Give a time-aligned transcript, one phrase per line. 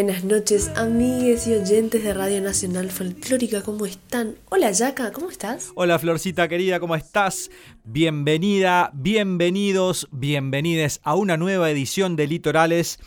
[0.00, 4.36] Buenas noches, amigues y oyentes de Radio Nacional Folclórica, ¿cómo están?
[4.48, 5.72] Hola, Yaka, ¿cómo estás?
[5.74, 7.50] Hola, Florcita querida, ¿cómo estás?
[7.82, 13.00] Bienvenida, bienvenidos, bienvenides a una nueva edición de Litorales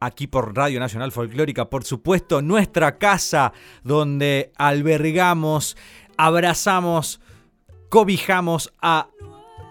[0.00, 3.52] aquí por Radio Nacional Folclórica, por supuesto, nuestra casa
[3.84, 5.76] donde albergamos,
[6.16, 7.20] abrazamos,
[7.90, 9.10] cobijamos a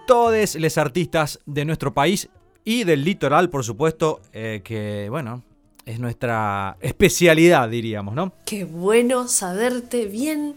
[0.06, 2.30] todos los artistas de nuestro país
[2.64, 5.44] y del litoral, por supuesto, eh, que bueno,
[5.90, 8.32] es nuestra especialidad, diríamos, ¿no?
[8.46, 10.56] Qué bueno saberte bien.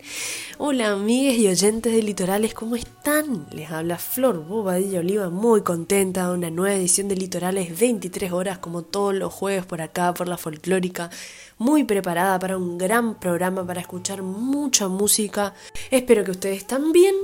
[0.58, 3.46] Hola, amigues y oyentes de Litorales, ¿cómo están?
[3.50, 8.58] Les habla Flor Bobadilla Oliva, muy contenta de una nueva edición de Litorales, 23 horas
[8.58, 11.08] como todos los jueves por acá, por la folclórica.
[11.56, 15.54] Muy preparada para un gran programa, para escuchar mucha música.
[15.90, 17.14] Espero que ustedes también.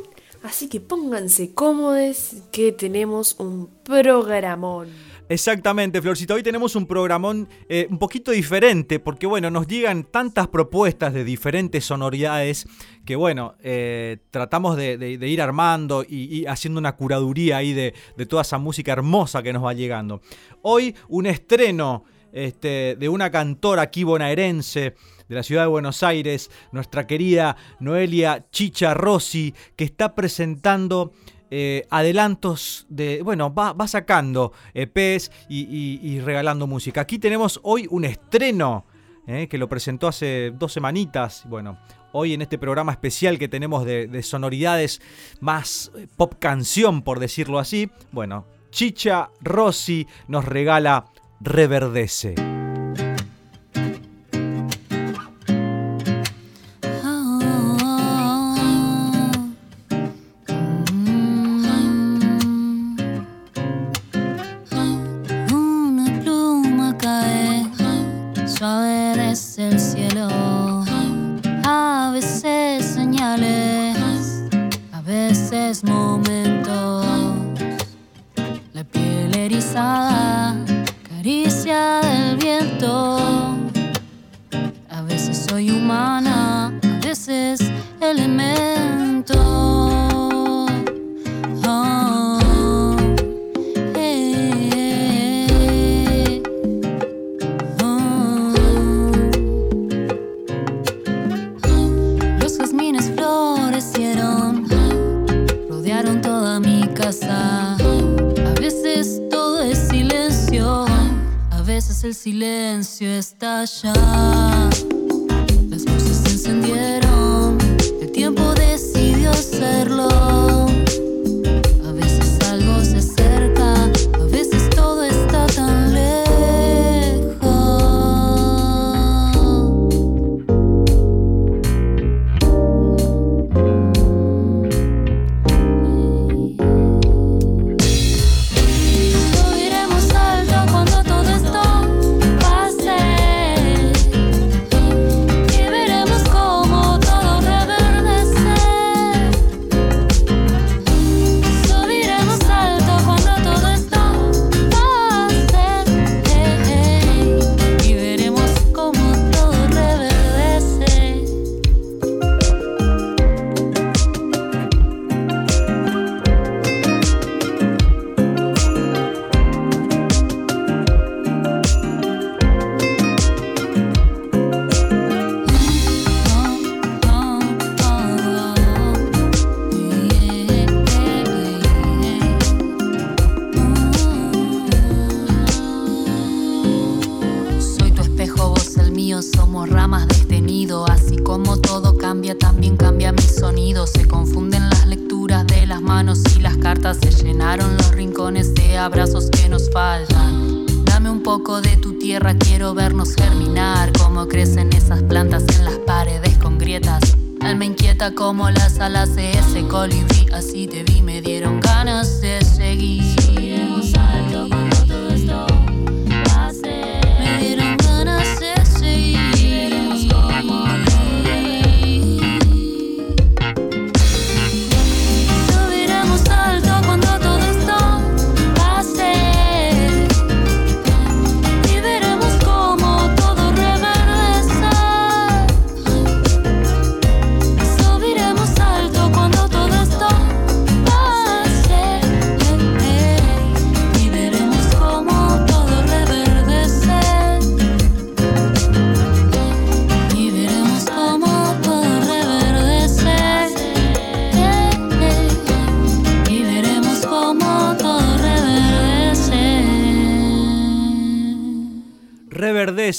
[0.43, 4.89] Así que pónganse cómodos, que tenemos un programón.
[5.31, 6.33] Exactamente, Florcita.
[6.33, 11.23] Hoy tenemos un programón eh, un poquito diferente porque, bueno, nos llegan tantas propuestas de
[11.23, 12.67] diferentes sonoridades
[13.05, 17.93] que, bueno, eh, tratamos de, ir armando y, haciendo una curaduría ahí de,
[18.27, 20.23] toda esa música hermosa que nos va llegando.
[20.63, 24.95] Hoy un estreno este, de una cantora aquí bonaerense
[25.29, 31.13] de la ciudad de Buenos Aires, nuestra querida Noelia Chicha Rossi, que está presentando
[31.51, 37.01] eh, adelantos de, bueno, va, sacando EPs y, regalando música.
[37.01, 38.85] Aquí tenemos hoy un estreno
[39.27, 41.45] eh, que lo presentó hace dos semanitas.
[41.47, 41.79] Bueno,
[42.13, 45.01] hoy en este programa especial que tenemos de, sonoridades
[45.41, 47.91] más eh, pop canción, por decirlo así.
[48.13, 51.07] Bueno, Chicha Rossi nos regala
[51.41, 52.58] Reverdece.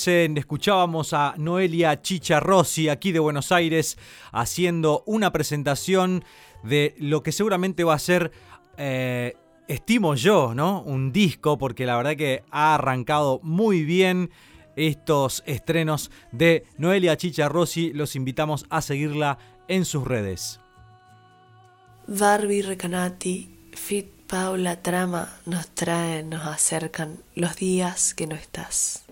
[0.08, 3.98] Escuchábamos a Noelia Chicha Rossi aquí de Buenos Aires
[4.32, 6.24] haciendo una presentación
[6.64, 8.32] de lo que seguramente va a ser,
[8.78, 9.36] eh,
[9.68, 10.82] estimo yo, ¿no?
[10.82, 14.32] Un disco, porque la verdad que ha arrancado muy bien
[14.76, 17.92] estos estrenos de Noelia Chicha Rossi.
[17.94, 19.38] Los invitamos a seguirla
[19.68, 20.60] en sus redes.
[22.08, 29.04] Barbie Recanati, Fit Paula Trama nos traen, nos acercan los días que no estás.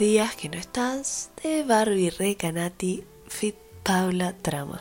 [0.00, 4.80] Días que no estás de Barbie Recanati Fit Paula Trama.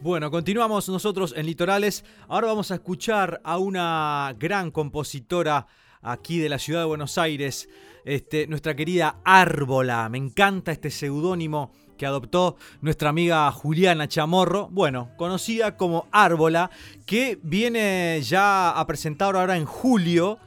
[0.00, 2.04] Bueno, continuamos nosotros en Litorales.
[2.26, 5.68] Ahora vamos a escuchar a una gran compositora
[6.02, 7.68] aquí de la ciudad de Buenos Aires,
[8.04, 10.08] este, nuestra querida Árbola.
[10.08, 16.72] Me encanta este seudónimo que adoptó nuestra amiga Juliana Chamorro, bueno, conocida como Árbola,
[17.06, 20.40] que viene ya a presentar ahora en julio,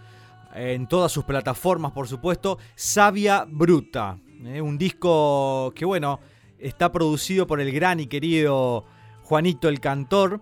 [0.55, 4.61] en todas sus plataformas por supuesto, Sabia Bruta, ¿eh?
[4.61, 6.19] un disco que bueno,
[6.59, 8.85] está producido por el gran y querido
[9.23, 10.41] Juanito el Cantor.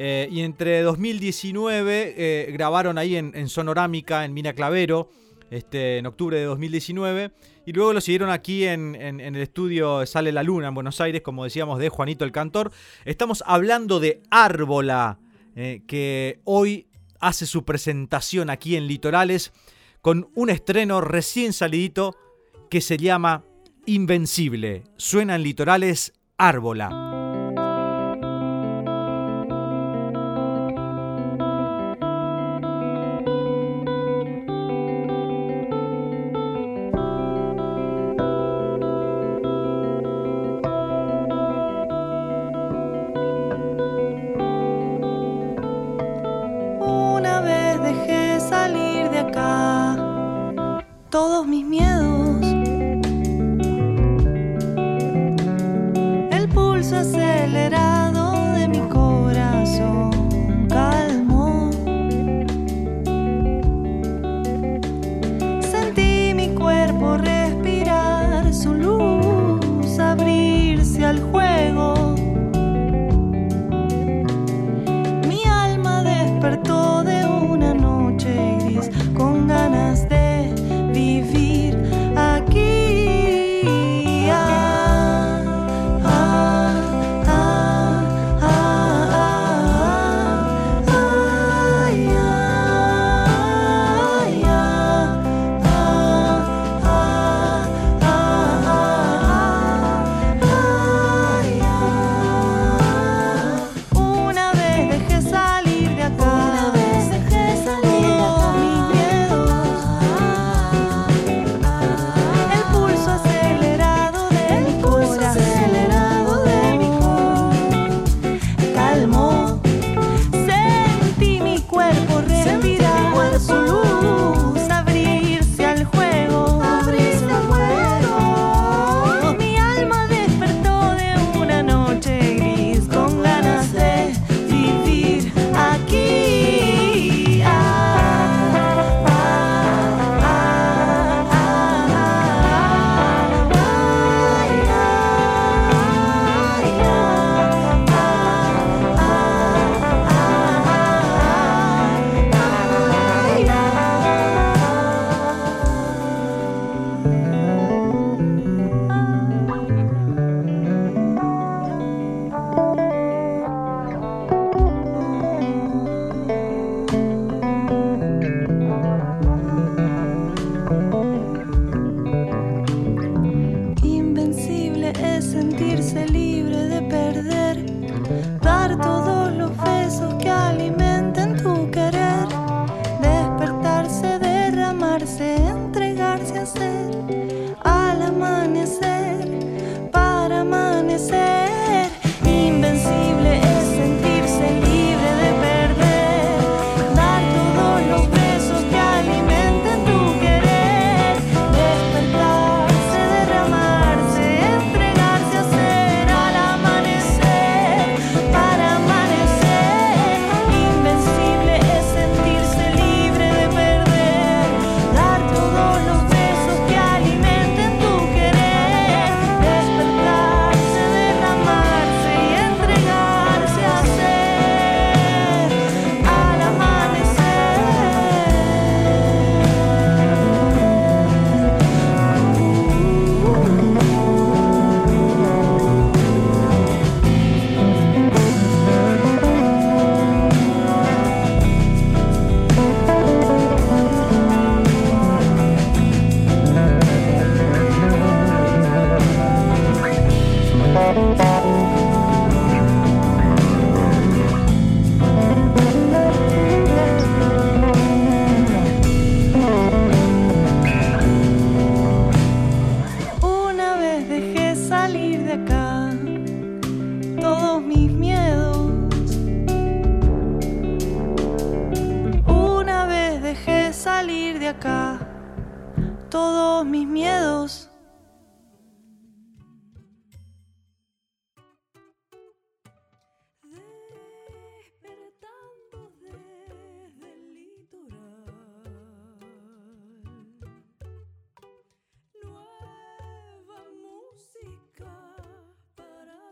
[0.00, 5.10] Eh, y entre 2019 eh, grabaron ahí en, Sonorámica, en Mina Clavero,
[5.50, 7.32] este, en octubre de 2019.
[7.66, 11.44] Y luego lo siguieron aquí en, el estudio Sale la Luna en Buenos Aires, como
[11.44, 12.70] decíamos, de Juanito el Cantor.
[13.04, 15.18] Estamos hablando de Árbola,
[15.54, 16.87] que hoy
[17.20, 19.52] hace su presentación aquí en Litorales
[20.00, 22.16] con un estreno recién salidito
[22.70, 23.44] que se llama
[23.86, 24.84] Invencible.
[24.96, 27.07] Suena en Litorales Árbola.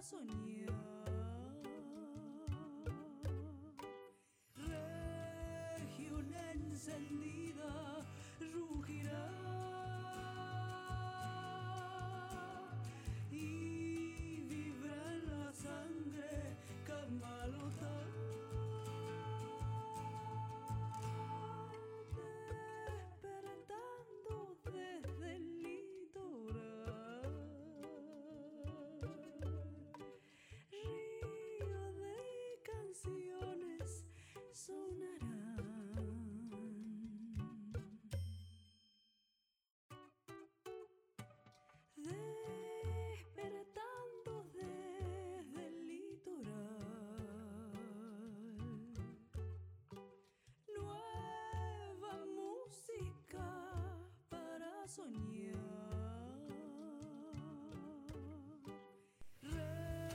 [0.06, 0.65] 告诉你。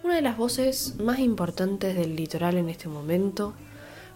[0.03, 3.53] Una de las voces más importantes del litoral en este momento,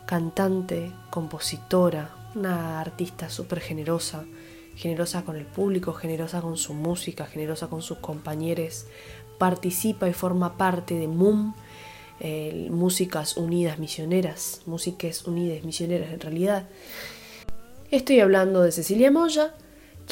[0.08, 4.26] cantante, compositora, una artista súper generosa,
[4.76, 8.88] generosa con el público, generosa con su música, generosa con sus compañeros,
[9.38, 11.54] participa y forma parte de MUM,
[12.72, 16.68] Músicas Unidas Misioneras, Músicas Unidas Misioneras en realidad.
[17.92, 19.54] Estoy hablando de Cecilia Moya,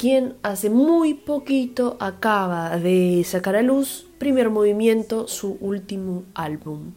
[0.04, 6.92] quien hace muy poquito acaba de sacar a luz Primer Movimiento, su último álbum.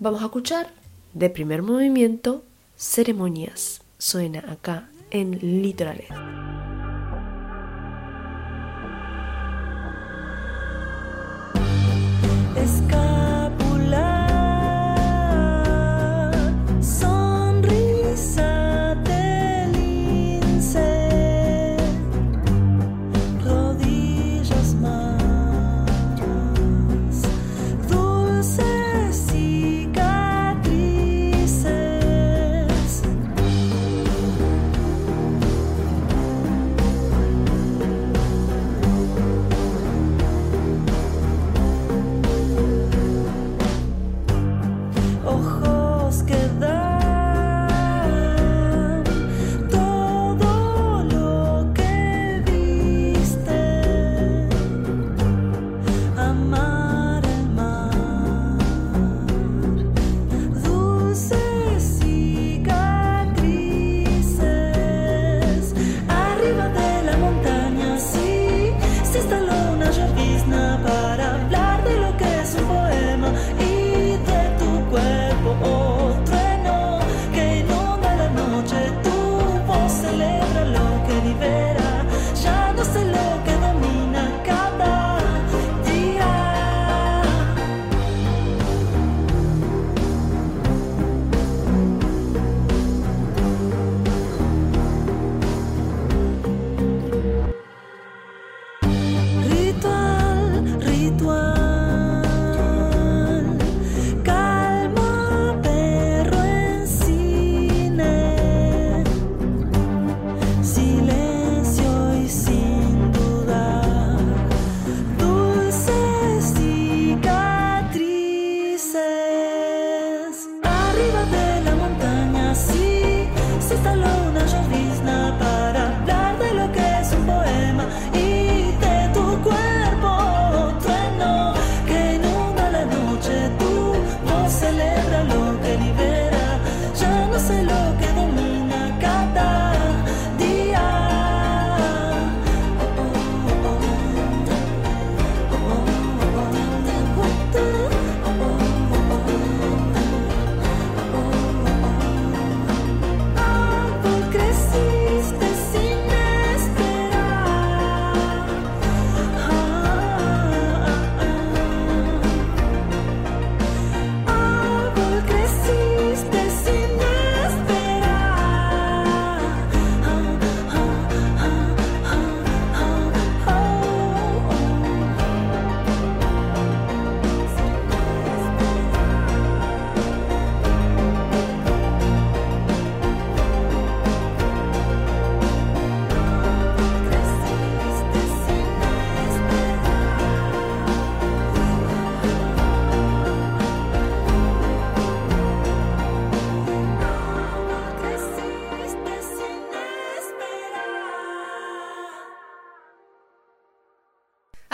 [0.00, 0.68] Vamos a escuchar
[1.12, 2.42] de Primer Movimiento
[2.74, 3.82] Ceremonias.
[3.98, 6.08] Suena acá en Litorales.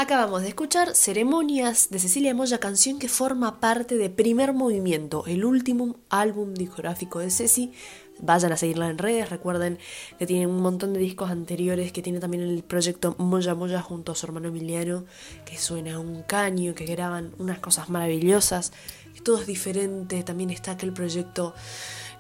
[0.08, 5.44] Acabamos de escuchar Ceremonias de Cecilia Moya, canción que forma parte de Primer Movimiento, el
[5.44, 7.72] último álbum discográfico de Ceci.
[8.18, 9.78] Vayan a seguirla en redes, recuerden
[10.18, 14.12] que tiene un montón de discos anteriores, que tiene también el proyecto Moya Moya junto
[14.12, 15.04] a su hermano Emiliano,
[15.44, 18.72] que suena un caño, que graban unas cosas maravillosas,
[19.22, 21.54] todo es diferente, también está aquel proyecto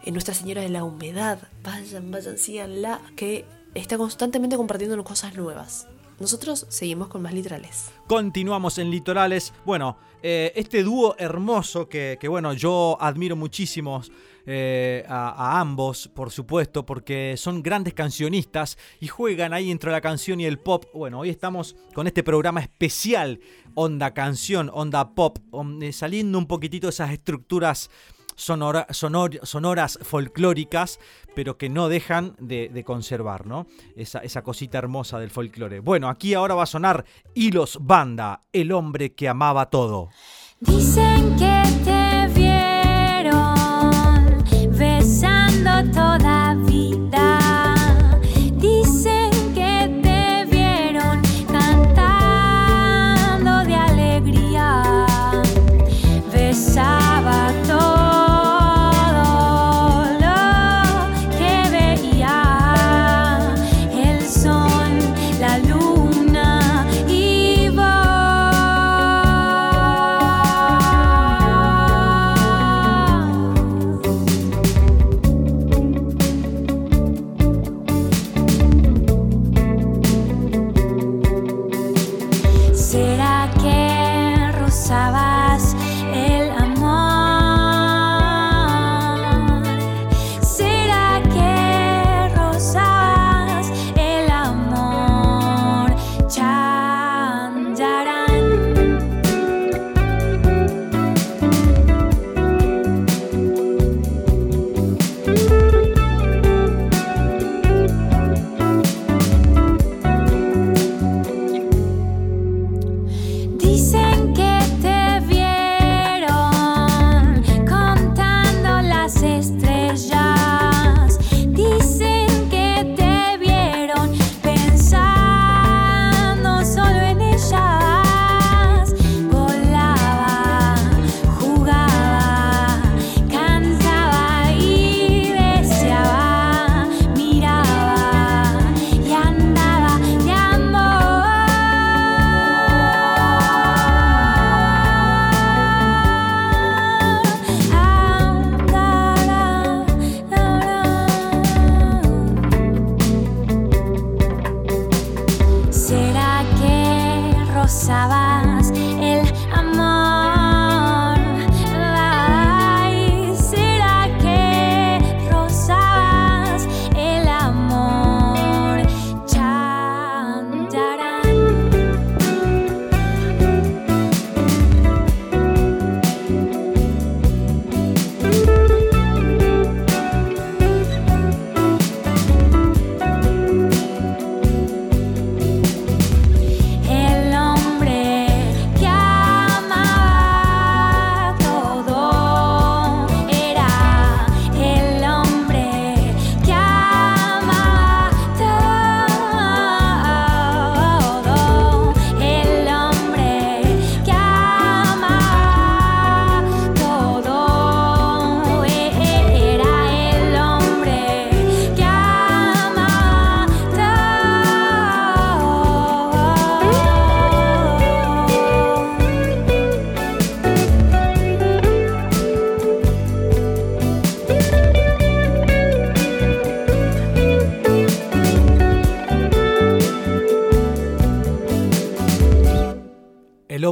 [0.04, 5.86] en Nuestra Señora de la Humedad, vayan, vayan, síganla, que está constantemente compartiendo cosas nuevas.
[6.20, 7.92] Nosotros seguimos con más litorales.
[8.08, 9.52] Continuamos en litorales.
[9.64, 14.02] Bueno, eh, este dúo hermoso que, bueno, yo admiro muchísimo
[14.44, 20.40] eh, a, ambos, por supuesto, porque son grandes cancionistas y juegan ahí entre la canción
[20.40, 20.86] y el pop.
[20.92, 23.38] Bueno, hoy estamos con este programa especial,
[23.74, 25.38] onda canción, onda pop,
[25.82, 27.90] eh, saliendo un poquitito de esas estructuras
[28.38, 30.98] sonoras folclóricas,
[31.34, 33.66] pero que no dejan de, conservar, ¿no?
[33.96, 35.80] Esa, esa, cosita hermosa del folclore.
[35.80, 40.08] Bueno, aquí ahora va a sonar Hilos Banda, el hombre que amaba todo.
[40.60, 41.97] Dicen que te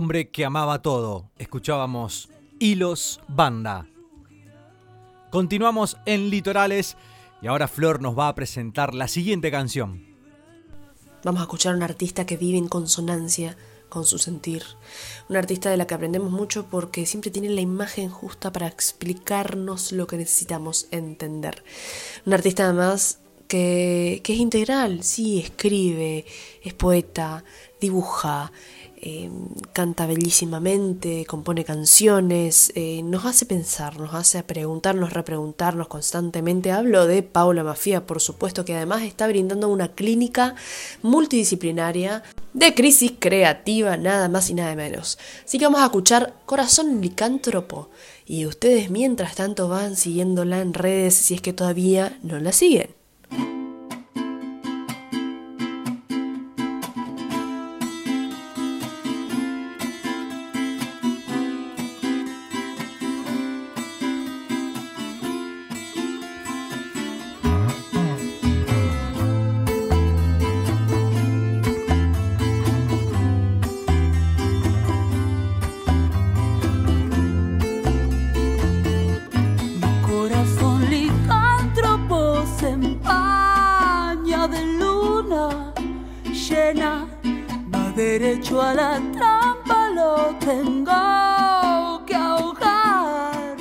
[0.07, 1.31] que amaba todo.
[1.37, 2.29] Escuchábamos
[2.61, 3.89] Hilos Banda.
[5.31, 6.97] Continuamos en Litorales
[7.43, 10.05] y ahora Flor nos va a presentar la siguiente canción.
[11.25, 13.57] Vamos a escuchar a un artista que vive en consonancia
[13.89, 14.63] con su sentir.
[15.29, 19.91] Un artista de la que aprendemos mucho porque siempre tiene la imagen justa para explicarnos
[19.91, 21.65] lo que necesitamos entender.
[22.25, 26.27] Un artista además que, que es integral, sí, escribe,
[26.63, 27.43] es poeta,
[27.81, 28.53] dibuja,
[28.99, 29.31] eh,
[29.73, 36.73] canta bellísimamente, compone canciones, eh, nos hace pensar, nos hace preguntarnos, repreguntarnos constantemente.
[36.73, 40.55] Hablo de Paula Mafia, por supuesto, que además está brindando una clínica
[41.03, 42.23] multidisciplinaria
[42.55, 45.19] de crisis creativa, nada más y nada menos.
[45.45, 47.91] Así que vamos a escuchar Corazón Licántropo.
[48.25, 52.89] Y ustedes mientras tanto van siguiéndola en redes si es que todavía no la siguen.
[86.77, 87.07] Llena,
[87.73, 93.57] va derecho a la trampa, lo tengo que ahogar.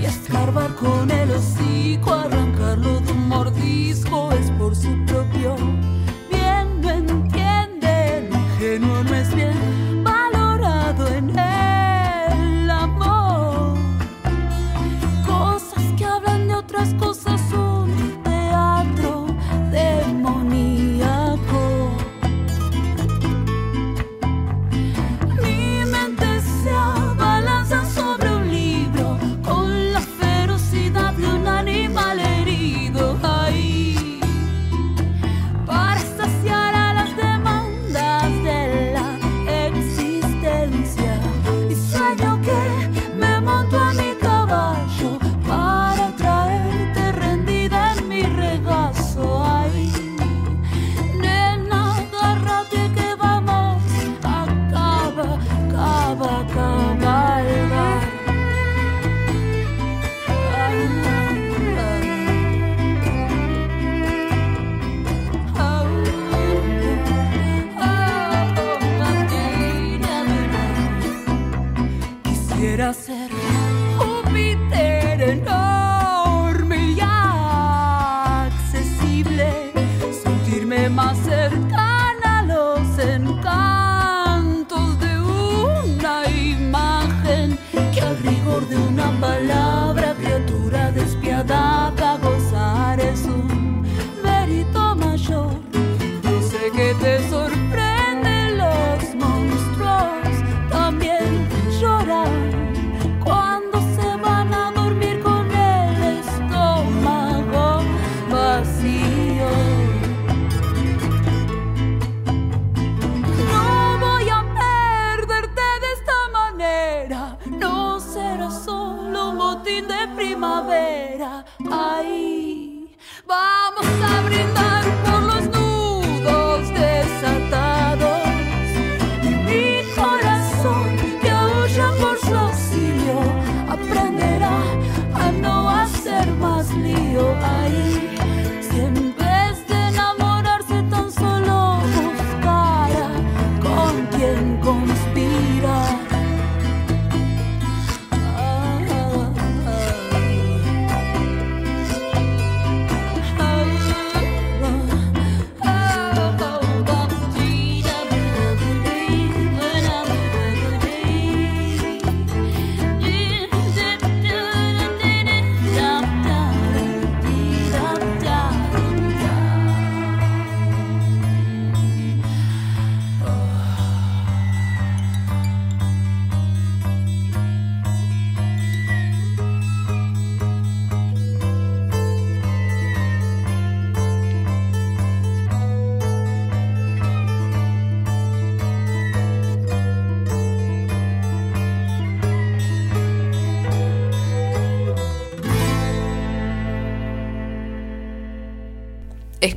[0.00, 5.56] Y escarbar con el hocico, arrancarlo de un mordisco, es por su propio
[6.30, 9.91] bien, no entiende, lo ingenuo no es bien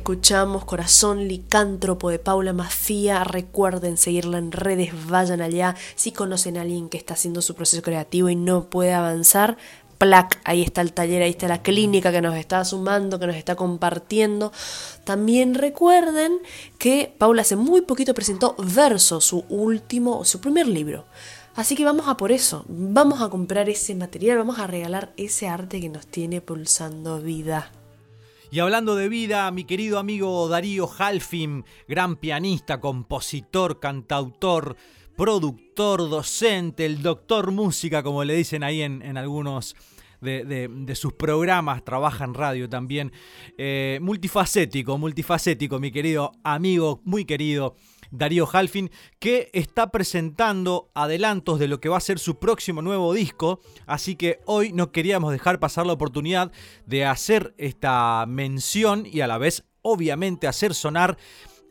[0.06, 3.24] Escuchamos Corazón Licántropo de Paula Mafia.
[3.24, 5.74] Recuerden seguirla en redes, vayan allá.
[5.96, 9.56] Si conocen a alguien que está haciendo su proceso creativo y no puede avanzar,
[9.98, 13.34] plac, ahí está el taller, ahí está la clínica que nos está sumando, que nos
[13.34, 14.52] está compartiendo.
[15.02, 16.38] También recuerden
[16.78, 21.06] que Paula hace muy poquito presentó Verso, su último, su primer libro.
[21.56, 25.48] Así que vamos a por eso, vamos a comprar ese material, vamos a regalar ese
[25.48, 27.72] arte que nos tiene pulsando vida.
[28.50, 34.76] Y hablando de vida, mi querido amigo Darío Halfim, gran pianista, compositor, cantautor,
[35.16, 39.74] productor, docente, el doctor música, como le dicen ahí en, algunos
[40.20, 43.12] de sus programas, trabaja en radio también.
[43.58, 47.74] Eh, multifacético, multifacético, mi querido amigo, muy querido.
[48.10, 53.12] Darío Halfin, que está presentando adelantos de lo que va a ser su próximo nuevo
[53.12, 53.60] disco.
[53.86, 56.52] Así que hoy no queríamos dejar pasar la oportunidad
[56.86, 61.16] de hacer esta mención y a la vez, obviamente, hacer sonar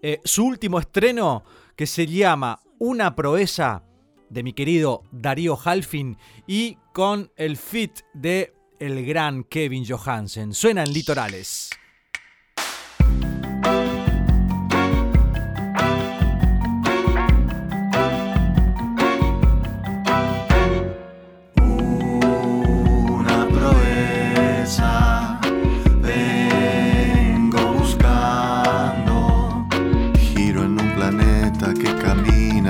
[0.02, 1.44] eh, su último estreno
[1.76, 3.84] que se llama Una proeza
[4.30, 6.18] de mi querido Darío Halfin
[6.48, 10.54] y con el fit de el gran Kevin Johansen.
[10.54, 11.70] Suenan litorales.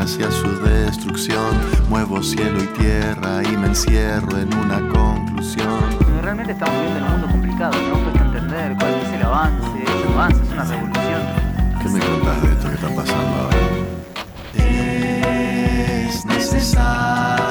[0.06, 1.58] Hacia su destrucción.
[1.90, 5.80] Muevo cielo y tierra y me encierro en una conclusión.
[6.22, 10.06] Realmente estamos viviendo en un mundo complicado, no cuesta entender cuál es el avance, es
[10.06, 11.22] un avance, es una revolución.
[11.82, 13.58] ¿Qué me contás de esto que está pasando ahora?
[14.54, 17.45] Es necesaria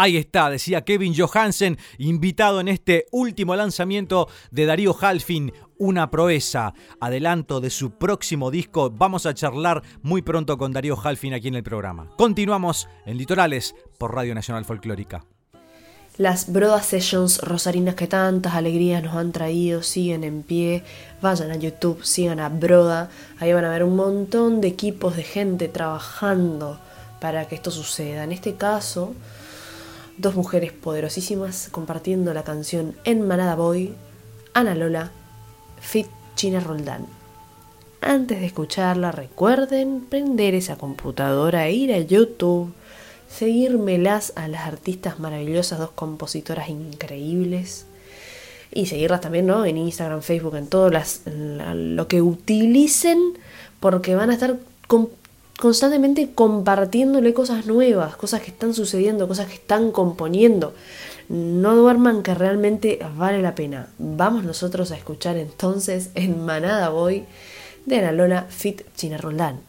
[0.00, 6.72] Ahí está, decía Kevin Johansen, invitado en este último lanzamiento de Darío Halfin, una proeza,
[7.00, 8.90] adelanto de su próximo disco.
[8.90, 12.12] Vamos a charlar muy pronto con Darío Halfin aquí en el programa.
[12.16, 15.24] Continuamos en Litorales por Radio Nacional Folclórica.
[16.16, 20.84] Las Broda Sessions rosarinas que tantas alegrías nos han traído siguen en pie.
[21.20, 23.10] Vayan a YouTube, sigan a Broda.
[23.40, 26.78] Ahí van a ver un montón de equipos de gente trabajando
[27.20, 28.22] para que esto suceda.
[28.22, 29.16] En este caso,
[30.18, 33.94] dos mujeres poderosísimas compartiendo la canción En Manada Boy,
[34.54, 35.10] Ana Lola,
[35.80, 37.06] Fit China Roldán.
[38.00, 42.72] Antes de escucharla, recuerden prender esa computadora, ir a YouTube,
[43.28, 47.86] seguírmelas a las artistas maravillosas, dos compositoras increíbles.
[48.72, 49.64] Y seguirlas también, ¿no?
[49.64, 53.18] En Instagram, Facebook, en todo lo que utilicen,
[53.80, 55.08] porque van a estar con-
[55.58, 60.72] constantemente compartiéndole cosas nuevas, cosas que están sucediendo, cosas que están componiendo.
[61.28, 63.88] No duerman que realmente vale la pena.
[63.98, 67.24] Vamos nosotros a escuchar entonces en Manada Boy
[67.84, 69.60] de Ana Lola Fit China Roldán.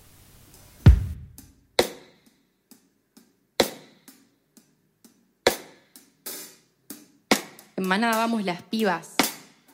[7.75, 9.15] En manada vamos las pibas,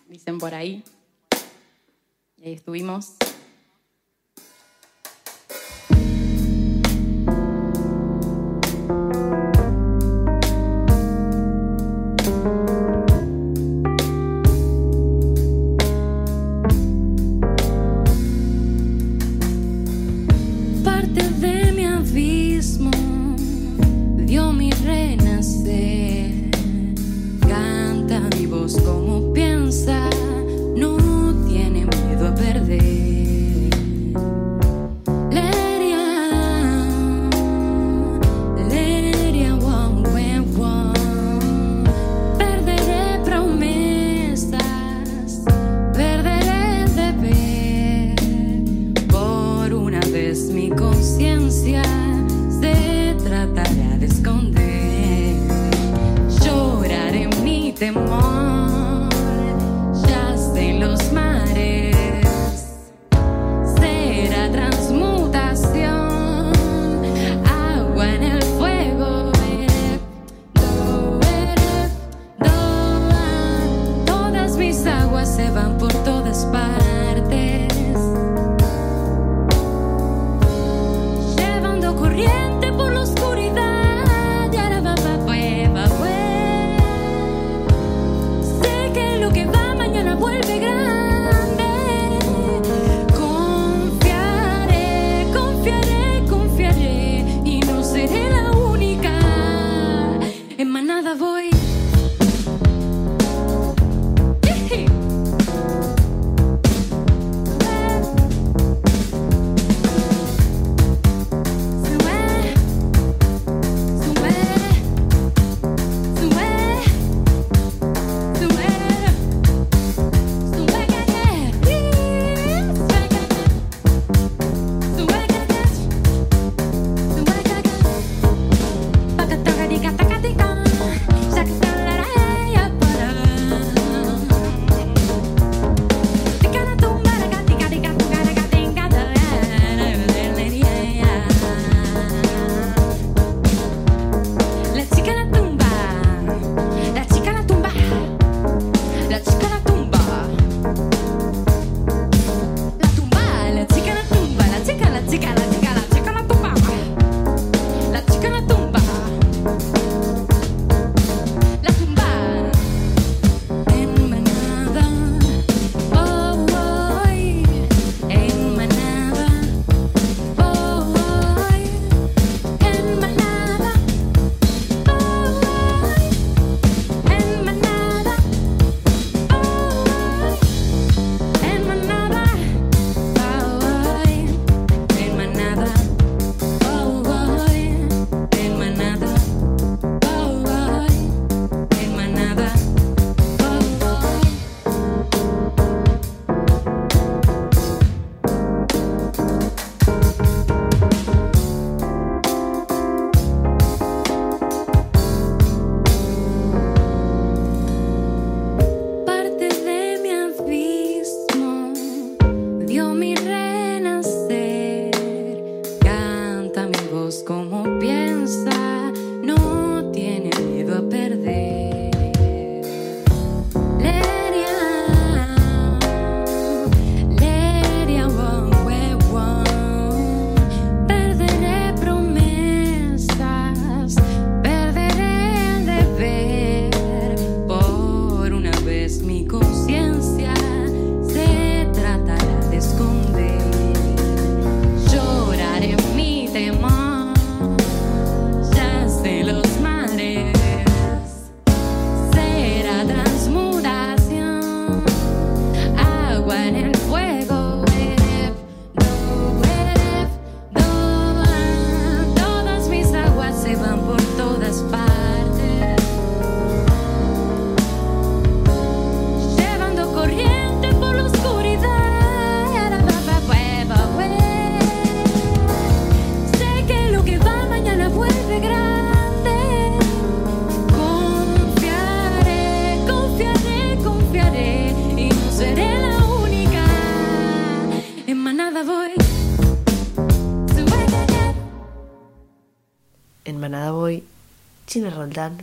[0.07, 0.83] dicen por ahí.
[2.37, 3.15] Y ahí estuvimos.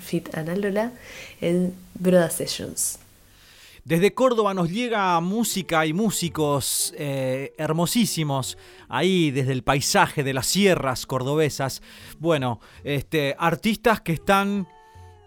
[0.00, 0.92] Fit Ana
[1.40, 2.98] en Broda Sessions.
[3.84, 8.56] Desde Córdoba nos llega música y músicos eh, hermosísimos
[8.88, 11.82] ahí desde el paisaje de las sierras cordobesas.
[12.20, 14.68] Bueno, este, artistas que están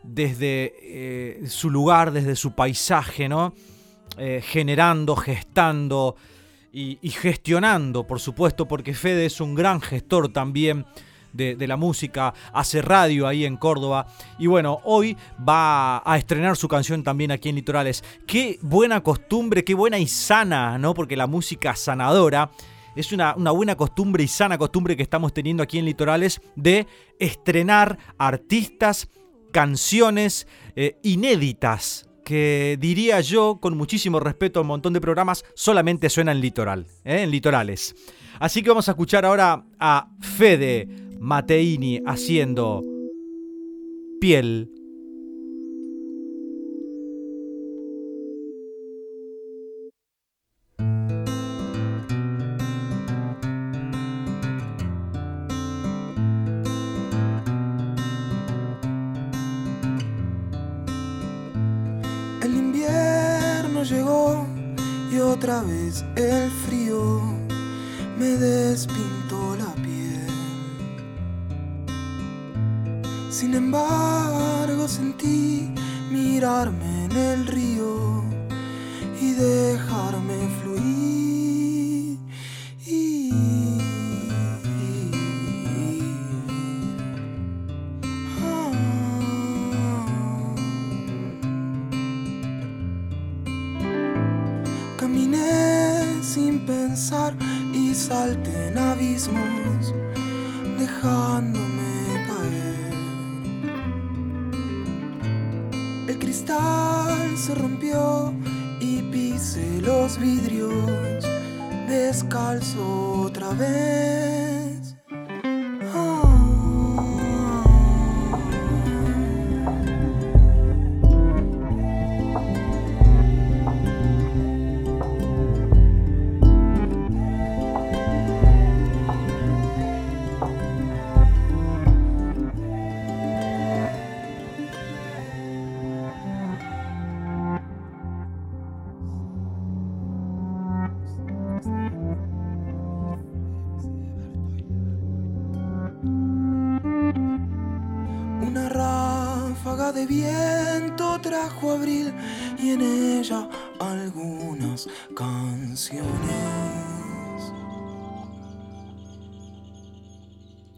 [0.03, 3.53] desde eh, su lugar, desde su paisaje, ¿no?
[4.17, 6.15] Eh, generando, gestando
[6.77, 10.85] y gestionando, por supuesto, porque Fede es un gran gestor también
[11.35, 14.07] de, la música, hace radio ahí en Córdoba.
[14.39, 15.17] Y bueno, hoy
[15.47, 18.03] va a estrenar su canción también aquí en Litorales.
[18.25, 20.93] Qué buena costumbre, qué buena y sana, ¿no?
[20.93, 22.51] Porque la música sanadora
[22.95, 26.87] es una, una, buena costumbre y sana costumbre que estamos teniendo aquí en Litorales de
[27.19, 29.09] estrenar artistas,
[29.51, 36.09] canciones eh, inéditas que diría yo, con muchísimo respeto a un montón de programas, solamente
[36.09, 37.21] suenan en litoral, ¿eh?
[37.21, 37.95] en litorales.
[38.39, 42.83] Así que vamos a escuchar ahora a Fede Mateini haciendo
[44.19, 44.69] piel.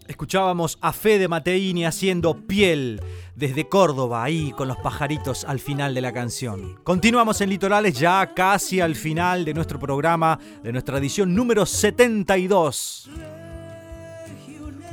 [0.08, 3.02] Escuchábamos a Fede Mateini haciendo piel
[3.36, 6.80] desde Córdoba, ahí con los pajaritos al final de la canción.
[6.84, 13.10] Continuamos en Litorales ya casi al final de nuestro programa, de nuestra edición número 72.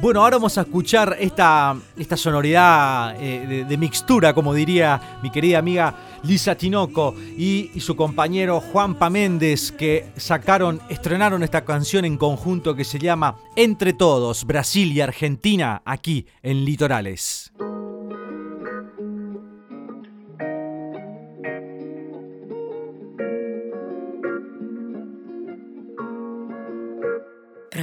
[0.04, 5.60] Bueno, ahora vamos a escuchar esta, esta sonoridad eh, de, mixtura, como diría mi querida
[5.60, 12.18] amiga Lisa Tinoco y, y, su compañero Juan Paméndez, que sacaron, estrenaron esta canción en
[12.18, 17.50] conjunto que se llama Entre Todos, Brasil y Argentina, aquí en Litorales.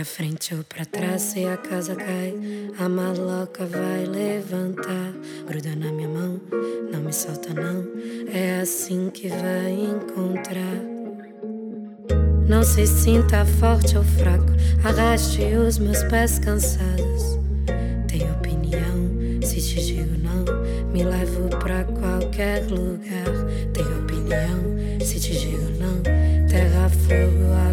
[0.02, 2.34] Pra frente ou pra trás, se a casa cai,
[2.80, 5.14] a maloca vai levantar.
[5.48, 6.42] Gruda na minha mão,
[6.92, 7.86] não me solta não.
[8.34, 10.82] É assim que vai encontrar.
[12.50, 14.52] Não se sinta forte ou fraco,
[14.84, 17.40] arraste os meus pés cansados.
[18.08, 23.46] Tem opinião, se te digo não, me levo pra qualquer lugar.
[23.72, 26.02] Tem opinião, se te digo não,
[26.48, 27.71] terra, fogo, água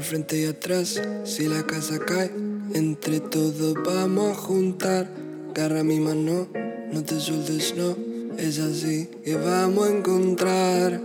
[0.00, 1.00] frente y atrás.
[1.24, 2.30] Si la casa cae,
[2.74, 5.08] entre todos vamos a juntar.
[5.50, 6.48] Agarra mi mano,
[6.92, 7.96] no te sueltes, no.
[8.38, 11.00] Es así que vamos a encontrar.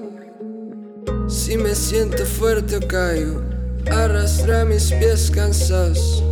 [1.30, 3.42] Si me siento fuerte o caigo,
[3.90, 6.24] arrastra mis pies cansados.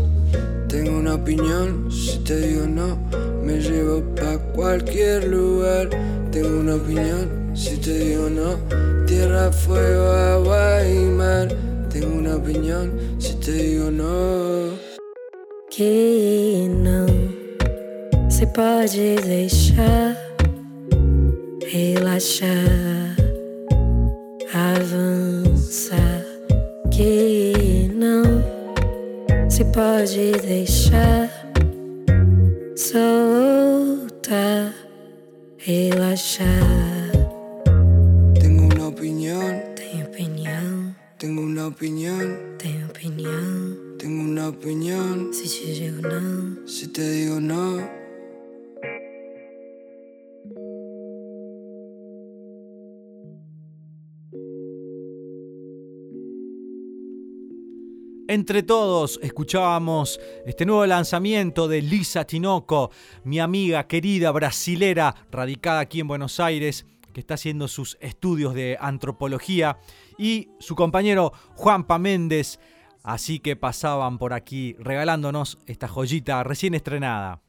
[0.67, 2.99] Tengo una opinión, si te digo no,
[3.41, 5.89] me llevo pa' cualquier lugar.
[6.31, 8.57] Tengo una opinión, si te digo no,
[9.05, 11.68] tierra, fuego, agua y mar.
[11.89, 14.77] Tengo una opinión, si te digo no.
[15.71, 17.07] Que não
[18.29, 20.15] se pode deixar
[21.65, 23.15] relaxar,
[24.53, 26.25] avançar.
[26.91, 28.43] Que não
[29.49, 31.28] se pode deixar
[58.29, 62.91] Entre todos escuchábamos este nuevo lanzamiento de Lisa Tinoco,
[63.23, 68.77] mi amiga querida brasilera radicada aquí en Buenos Aires, que está haciendo sus estudios de
[68.79, 69.79] antropología,
[70.15, 72.59] y su compañero Juanpa Méndez,
[73.01, 77.41] así que pasaban por aquí regalándonos esta joyita recién estrenada.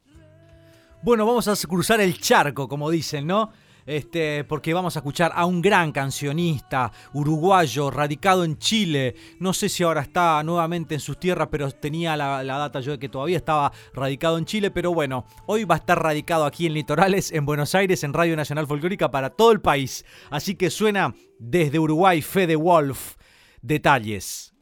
[1.03, 3.51] Bueno, vamos a cruzar el charco, como dicen, ¿no?
[3.85, 9.15] Este, porque vamos a escuchar a un gran cancionista uruguayo radicado en Chile.
[9.39, 12.91] No sé si ahora está nuevamente en sus tierras, pero tenía la, la data yo
[12.91, 14.71] de que todavía estaba radicado en Chile.
[14.71, 18.35] Pero bueno, hoy va a estar radicado aquí en Litorales, en Buenos Aires, en Radio
[18.35, 20.05] Nacional Folclórica para todo el país.
[20.29, 23.15] Así que suena desde Uruguay Fede Wolf.
[23.61, 24.53] Detalles.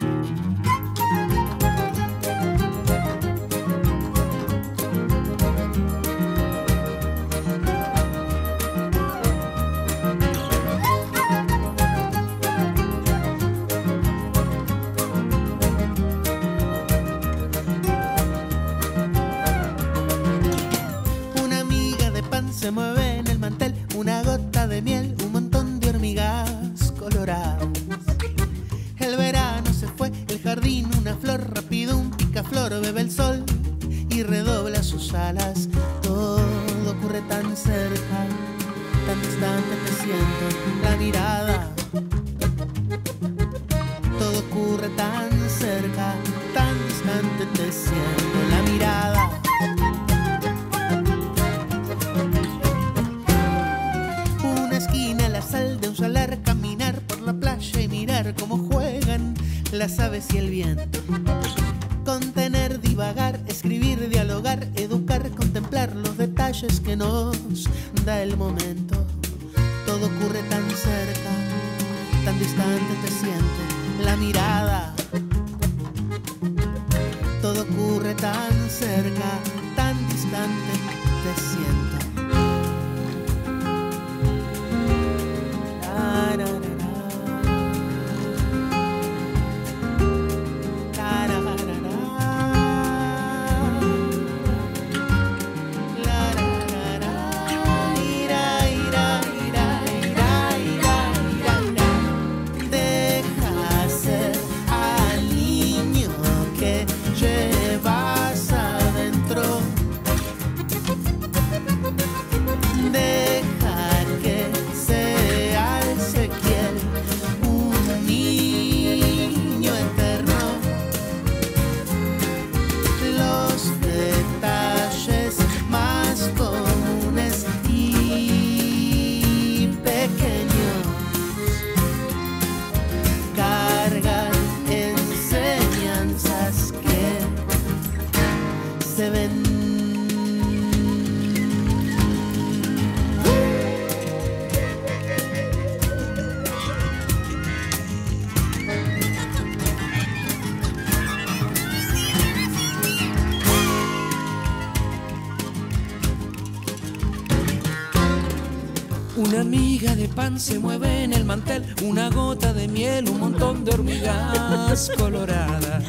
[159.30, 163.64] Una miga de pan se mueve en el mantel, una gota de miel, un montón
[163.64, 165.84] de hormigas coloradas.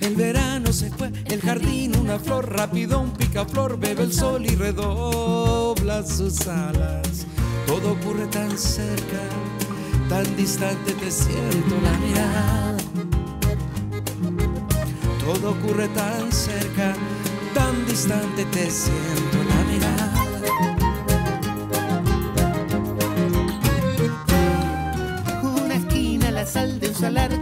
[0.00, 4.56] El verano se fue, el jardín una flor, rápido un picaflor, bebe el sol y
[4.56, 7.26] redobla sus alas.
[7.64, 9.22] Todo ocurre tan cerca,
[10.08, 12.76] tan distante te siento la mirada.
[15.24, 16.92] Todo ocurre tan cerca,
[17.54, 20.11] tan distante te siento la mirada.
[27.12, 27.41] let it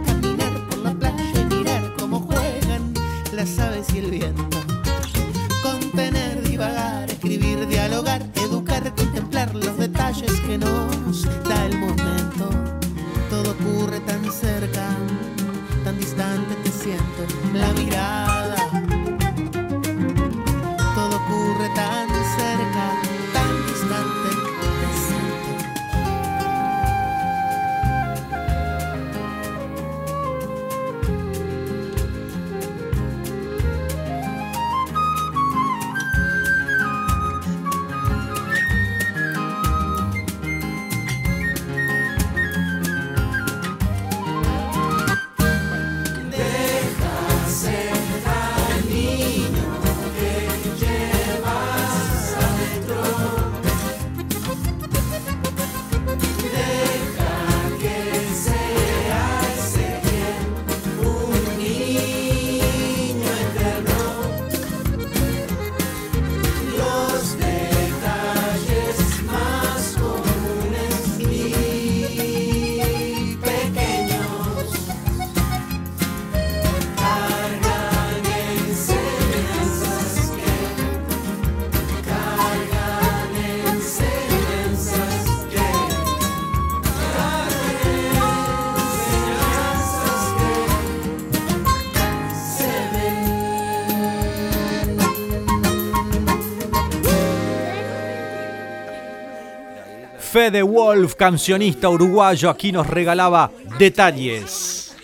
[100.41, 104.97] Fede Wolf, cancionista uruguayo, aquí nos regalaba detalles.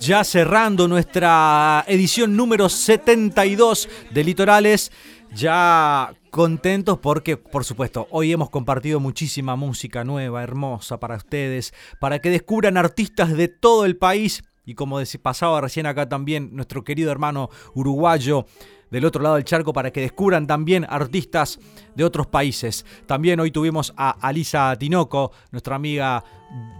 [0.00, 4.90] Ya cerrando nuestra edición número 72 de Litorales,
[5.34, 12.20] ya contentos porque, por supuesto, hoy hemos compartido muchísima música nueva, hermosa para ustedes, para
[12.20, 17.10] que descubran artistas de todo el país y como pasaba recién acá también nuestro querido
[17.10, 18.46] hermano uruguayo
[18.92, 21.58] del otro lado del charco para que descubran también artistas
[21.94, 22.84] de otros países.
[23.06, 26.22] También hoy tuvimos a Alisa Tinoco, nuestra amiga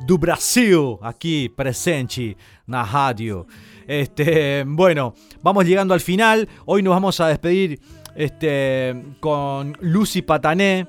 [0.06, 2.36] do Brasil, aquí presente
[2.66, 3.46] na radio.
[3.86, 6.46] Este, bueno, vamos llegando al final.
[6.66, 7.80] Hoy nos vamos a despedir
[8.14, 10.86] este, con Lucy Patané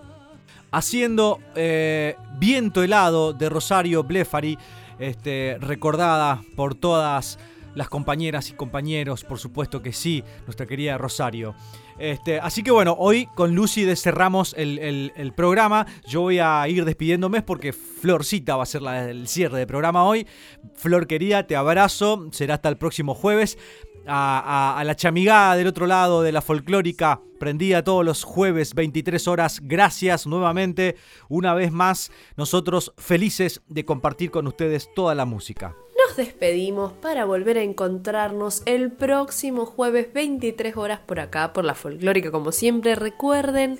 [0.72, 4.58] haciendo eh, Viento helado de Rosario Blefari,
[5.00, 7.40] este, recordada por todas
[7.76, 11.56] las compañeras y compañeros, por supuesto que sí, nuestra querida Rosario.
[12.00, 14.80] Este, así que bueno, hoy con Lucy cerramos el,
[15.16, 15.86] el- programa.
[16.08, 20.04] Yo voy a ir despidiéndome porque Florcita va a ser la- el cierre del programa
[20.06, 20.28] hoy.
[20.76, 22.28] Flor querida, te abrazo.
[22.32, 23.58] Será hasta el próximo jueves.
[24.06, 29.28] A- a la chamigada del otro lado de la folclórica, prendida todos los jueves, 23
[29.30, 29.62] horas.
[29.64, 30.98] Gracias nuevamente.
[31.30, 35.74] Una vez más, nosotros felices de compartir con ustedes toda la música.
[36.14, 41.74] Nos despedimos para volver a encontrarnos el próximo jueves 23 horas por acá, por la
[41.74, 42.94] folclórica como siempre.
[42.94, 43.80] Recuerden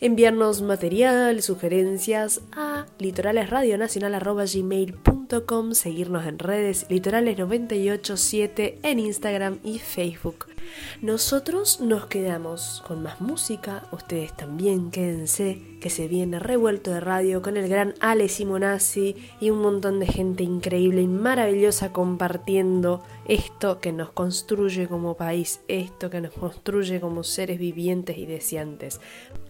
[0.00, 10.53] enviarnos material, sugerencias a litoralesradionacional.gmail.com Seguirnos en redes litorales987 en Instagram y Facebook.
[11.02, 17.42] Nosotros nos quedamos con más música, ustedes también quédense, que se viene revuelto de radio
[17.42, 23.80] con el gran Ale Simonazzi y un montón de gente increíble y maravillosa compartiendo esto
[23.80, 29.00] que nos construye como país, esto que nos construye como seres vivientes y deseantes.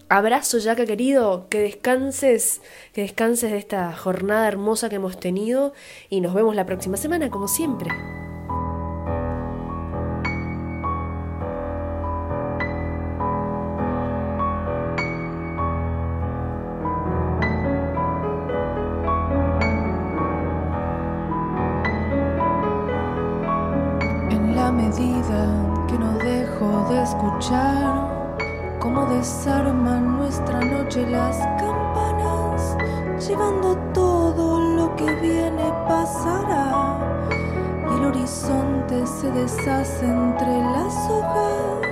[0.08, 2.60] Abrazo, Yaca querido, que descanses,
[2.92, 5.72] que descanses de esta jornada hermosa que hemos tenido
[6.10, 7.90] y nos vemos la próxima semana, como siempre.
[27.34, 32.76] Escuchar cómo desarman nuestra noche las campanas,
[33.26, 36.98] llevando todo lo que viene pasará.
[37.90, 41.83] Y el horizonte se deshace entre las hojas.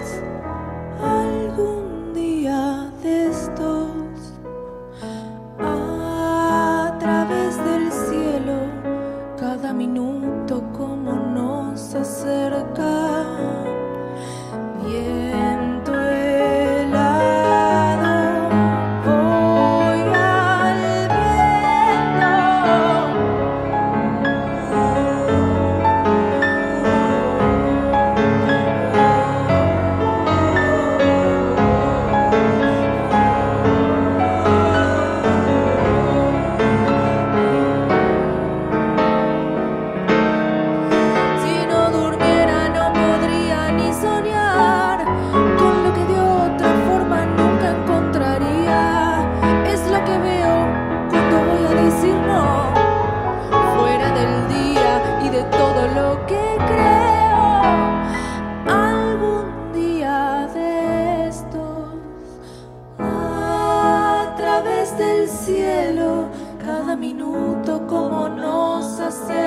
[69.12, 69.41] você.